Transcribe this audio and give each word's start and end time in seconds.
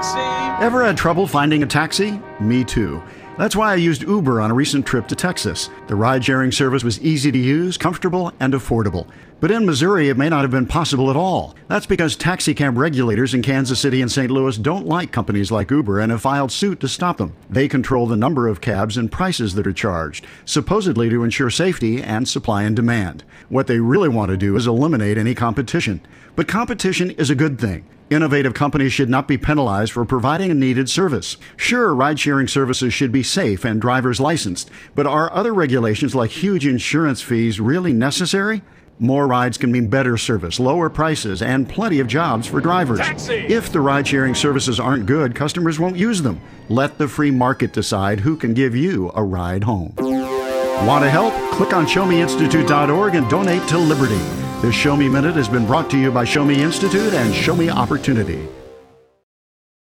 Taxi! 0.00 0.47
Ever 0.60 0.84
had 0.84 0.98
trouble 0.98 1.28
finding 1.28 1.62
a 1.62 1.66
taxi? 1.66 2.20
Me 2.40 2.64
too. 2.64 3.00
That's 3.38 3.54
why 3.54 3.70
I 3.70 3.76
used 3.76 4.02
Uber 4.02 4.40
on 4.40 4.50
a 4.50 4.54
recent 4.54 4.84
trip 4.84 5.06
to 5.06 5.14
Texas. 5.14 5.70
The 5.86 5.94
ride 5.94 6.24
sharing 6.24 6.50
service 6.50 6.82
was 6.82 7.00
easy 7.00 7.30
to 7.30 7.38
use, 7.38 7.76
comfortable, 7.76 8.32
and 8.40 8.52
affordable. 8.52 9.06
But 9.38 9.52
in 9.52 9.64
Missouri, 9.64 10.08
it 10.08 10.16
may 10.16 10.28
not 10.28 10.42
have 10.42 10.50
been 10.50 10.66
possible 10.66 11.10
at 11.10 11.16
all. 11.16 11.54
That's 11.68 11.86
because 11.86 12.16
taxi 12.16 12.54
cab 12.54 12.76
regulators 12.76 13.34
in 13.34 13.42
Kansas 13.42 13.78
City 13.78 14.02
and 14.02 14.10
St. 14.10 14.32
Louis 14.32 14.58
don't 14.58 14.84
like 14.84 15.12
companies 15.12 15.52
like 15.52 15.70
Uber 15.70 16.00
and 16.00 16.10
have 16.10 16.22
filed 16.22 16.50
suit 16.50 16.80
to 16.80 16.88
stop 16.88 17.18
them. 17.18 17.36
They 17.48 17.68
control 17.68 18.08
the 18.08 18.16
number 18.16 18.48
of 18.48 18.60
cabs 18.60 18.96
and 18.96 19.12
prices 19.12 19.54
that 19.54 19.66
are 19.68 19.72
charged, 19.72 20.26
supposedly 20.44 21.08
to 21.08 21.22
ensure 21.22 21.50
safety 21.50 22.02
and 22.02 22.28
supply 22.28 22.64
and 22.64 22.74
demand. 22.74 23.22
What 23.48 23.68
they 23.68 23.78
really 23.78 24.08
want 24.08 24.32
to 24.32 24.36
do 24.36 24.56
is 24.56 24.66
eliminate 24.66 25.18
any 25.18 25.36
competition. 25.36 26.00
But 26.34 26.48
competition 26.48 27.12
is 27.12 27.30
a 27.30 27.36
good 27.36 27.60
thing. 27.60 27.86
Innovative 28.10 28.54
companies 28.54 28.94
should 28.94 29.10
not 29.10 29.28
be 29.28 29.36
penalized 29.36 29.92
for 29.92 30.02
providing 30.06 30.47
a 30.50 30.54
needed 30.54 30.88
service. 30.88 31.36
Sure, 31.56 31.94
ride 31.94 32.18
sharing 32.20 32.48
services 32.48 32.92
should 32.92 33.12
be 33.12 33.22
safe 33.22 33.64
and 33.64 33.80
drivers 33.80 34.20
licensed, 34.20 34.70
but 34.94 35.06
are 35.06 35.32
other 35.32 35.54
regulations 35.54 36.14
like 36.14 36.30
huge 36.30 36.66
insurance 36.66 37.22
fees 37.22 37.60
really 37.60 37.92
necessary? 37.92 38.62
More 39.00 39.28
rides 39.28 39.58
can 39.58 39.70
mean 39.70 39.86
better 39.86 40.16
service, 40.16 40.58
lower 40.58 40.90
prices, 40.90 41.40
and 41.40 41.68
plenty 41.68 42.00
of 42.00 42.08
jobs 42.08 42.48
for 42.48 42.60
drivers. 42.60 42.98
Taxi! 42.98 43.34
If 43.34 43.70
the 43.70 43.80
ride 43.80 44.08
sharing 44.08 44.34
services 44.34 44.80
aren't 44.80 45.06
good, 45.06 45.36
customers 45.36 45.78
won't 45.78 45.96
use 45.96 46.22
them. 46.22 46.40
Let 46.68 46.98
the 46.98 47.06
free 47.06 47.30
market 47.30 47.72
decide 47.72 48.20
who 48.20 48.36
can 48.36 48.54
give 48.54 48.74
you 48.74 49.12
a 49.14 49.22
ride 49.22 49.62
home. 49.64 49.94
Want 49.98 51.04
to 51.04 51.10
help? 51.10 51.32
Click 51.52 51.72
on 51.72 51.86
showmeinstitute.org 51.86 53.14
and 53.14 53.30
donate 53.30 53.66
to 53.68 53.78
Liberty. 53.78 54.18
This 54.62 54.74
Show 54.74 54.96
Me 54.96 55.08
Minute 55.08 55.36
has 55.36 55.48
been 55.48 55.66
brought 55.66 55.88
to 55.90 55.98
you 55.98 56.10
by 56.10 56.24
Show 56.24 56.44
Me 56.44 56.60
Institute 56.60 57.14
and 57.14 57.32
Show 57.32 57.54
Me 57.54 57.70
Opportunity. 57.70 58.48